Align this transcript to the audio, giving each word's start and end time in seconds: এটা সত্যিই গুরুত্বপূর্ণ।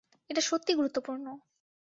এটা 0.29 0.41
সত্যিই 0.41 0.77
গুরুত্বপূর্ণ। 0.77 1.25